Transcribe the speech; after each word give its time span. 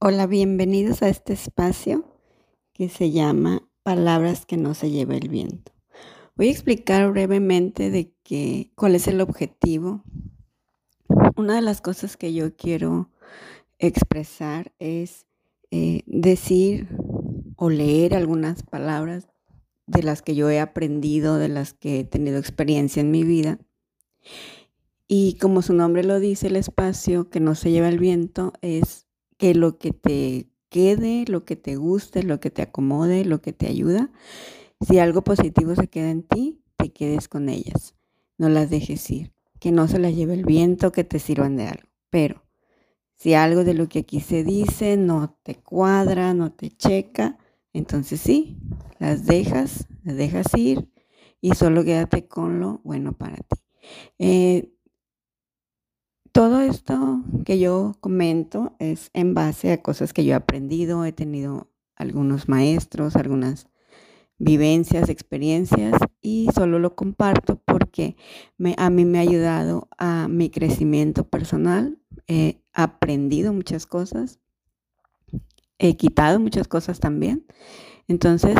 Hola, 0.00 0.28
bienvenidos 0.28 1.02
a 1.02 1.08
este 1.08 1.32
espacio 1.32 2.04
que 2.72 2.88
se 2.88 3.10
llama 3.10 3.68
Palabras 3.82 4.46
que 4.46 4.56
no 4.56 4.74
se 4.74 4.92
lleva 4.92 5.16
el 5.16 5.28
viento. 5.28 5.72
Voy 6.36 6.46
a 6.46 6.52
explicar 6.52 7.10
brevemente 7.10 7.90
de 7.90 8.14
que, 8.22 8.70
cuál 8.76 8.94
es 8.94 9.08
el 9.08 9.20
objetivo. 9.20 10.04
Una 11.34 11.56
de 11.56 11.62
las 11.62 11.80
cosas 11.80 12.16
que 12.16 12.32
yo 12.32 12.54
quiero 12.54 13.10
expresar 13.80 14.72
es 14.78 15.26
eh, 15.72 16.04
decir 16.06 16.86
o 17.56 17.68
leer 17.68 18.14
algunas 18.14 18.62
palabras 18.62 19.26
de 19.88 20.04
las 20.04 20.22
que 20.22 20.36
yo 20.36 20.48
he 20.48 20.60
aprendido, 20.60 21.38
de 21.38 21.48
las 21.48 21.72
que 21.72 21.98
he 21.98 22.04
tenido 22.04 22.38
experiencia 22.38 23.00
en 23.00 23.10
mi 23.10 23.24
vida. 23.24 23.58
Y 25.08 25.38
como 25.40 25.60
su 25.60 25.72
nombre 25.72 26.04
lo 26.04 26.20
dice, 26.20 26.46
el 26.46 26.56
espacio 26.56 27.30
que 27.30 27.40
no 27.40 27.56
se 27.56 27.72
lleva 27.72 27.88
el 27.88 27.98
viento 27.98 28.52
es 28.62 29.07
que 29.38 29.54
lo 29.54 29.78
que 29.78 29.92
te 29.92 30.48
quede, 30.68 31.24
lo 31.26 31.44
que 31.44 31.56
te 31.56 31.76
guste, 31.76 32.22
lo 32.22 32.40
que 32.40 32.50
te 32.50 32.62
acomode, 32.62 33.24
lo 33.24 33.40
que 33.40 33.52
te 33.52 33.66
ayuda, 33.68 34.10
si 34.86 34.98
algo 34.98 35.22
positivo 35.22 35.74
se 35.74 35.88
queda 35.88 36.10
en 36.10 36.22
ti, 36.22 36.60
te 36.76 36.92
quedes 36.92 37.28
con 37.28 37.48
ellas. 37.48 37.94
No 38.36 38.48
las 38.48 38.70
dejes 38.70 39.10
ir. 39.10 39.32
Que 39.58 39.72
no 39.72 39.88
se 39.88 39.98
las 39.98 40.14
lleve 40.14 40.34
el 40.34 40.44
viento, 40.44 40.92
que 40.92 41.02
te 41.02 41.18
sirvan 41.18 41.56
de 41.56 41.66
algo. 41.66 41.88
Pero 42.10 42.44
si 43.16 43.34
algo 43.34 43.64
de 43.64 43.74
lo 43.74 43.88
que 43.88 44.00
aquí 44.00 44.20
se 44.20 44.44
dice 44.44 44.96
no 44.96 45.36
te 45.42 45.56
cuadra, 45.56 46.34
no 46.34 46.52
te 46.52 46.70
checa, 46.70 47.36
entonces 47.72 48.20
sí, 48.20 48.58
las 49.00 49.26
dejas, 49.26 49.88
las 50.04 50.16
dejas 50.16 50.46
ir 50.56 50.88
y 51.40 51.54
solo 51.54 51.84
quédate 51.84 52.28
con 52.28 52.60
lo 52.60 52.80
bueno 52.84 53.12
para 53.12 53.36
ti. 53.36 53.56
Eh, 54.18 54.72
todo 56.38 56.60
esto 56.60 57.24
que 57.44 57.58
yo 57.58 57.96
comento 57.98 58.76
es 58.78 59.10
en 59.12 59.34
base 59.34 59.72
a 59.72 59.82
cosas 59.82 60.12
que 60.12 60.24
yo 60.24 60.34
he 60.34 60.36
aprendido, 60.36 61.04
he 61.04 61.10
tenido 61.10 61.68
algunos 61.96 62.48
maestros, 62.48 63.16
algunas 63.16 63.66
vivencias, 64.38 65.08
experiencias 65.08 65.94
y 66.20 66.48
solo 66.54 66.78
lo 66.78 66.94
comparto 66.94 67.56
porque 67.64 68.16
a 68.76 68.88
mí 68.88 69.04
me 69.04 69.18
ha 69.18 69.22
ayudado 69.22 69.88
a 69.98 70.28
mi 70.28 70.48
crecimiento 70.48 71.26
personal, 71.26 71.98
he 72.28 72.62
aprendido 72.72 73.52
muchas 73.52 73.86
cosas, 73.86 74.38
he 75.78 75.96
quitado 75.96 76.38
muchas 76.38 76.68
cosas 76.68 77.00
también. 77.00 77.46
Entonces, 78.06 78.54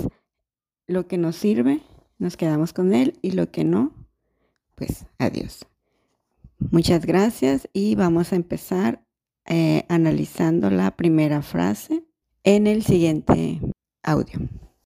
lo 0.88 1.06
que 1.06 1.16
nos 1.16 1.36
sirve, 1.36 1.82
nos 2.18 2.36
quedamos 2.36 2.72
con 2.72 2.92
él 2.92 3.20
y 3.22 3.30
lo 3.30 3.52
que 3.52 3.62
no, 3.62 3.92
pues 4.74 5.06
adiós. 5.20 5.64
Muchas 6.70 7.06
gracias 7.06 7.68
y 7.72 7.94
vamos 7.94 8.32
a 8.32 8.36
empezar 8.36 9.04
eh, 9.46 9.84
analizando 9.88 10.70
la 10.70 10.96
primera 10.96 11.40
frase 11.42 12.04
en 12.44 12.66
el 12.66 12.82
siguiente 12.82 13.60
audio. 14.02 14.40